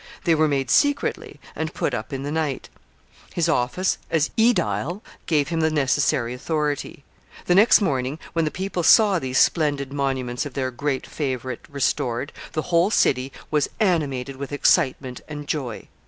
They 0.23 0.33
were 0.33 0.47
made 0.47 0.71
secretly, 0.71 1.39
and 1.55 1.75
put 1.75 1.93
up 1.93 2.11
in 2.11 2.23
the 2.23 2.31
night. 2.31 2.69
His 3.35 3.47
office 3.47 3.99
as 4.09 4.31
aedile 4.35 5.03
gave 5.27 5.49
him 5.49 5.59
the 5.59 5.69
necessary 5.69 6.33
authority. 6.33 7.03
The 7.45 7.53
next 7.53 7.81
morning, 7.81 8.17
when 8.33 8.43
the 8.43 8.49
people 8.49 8.81
saw 8.81 9.19
these 9.19 9.37
splendid 9.37 9.93
monuments 9.93 10.43
of 10.43 10.55
their 10.55 10.71
great 10.71 11.05
favorite 11.05 11.63
restored, 11.69 12.33
the 12.53 12.63
whole 12.73 12.89
city 12.89 13.31
was 13.51 13.69
animated 13.79 14.37
with 14.37 14.51
excitement 14.51 15.21
and 15.27 15.47
joy. 15.47 15.87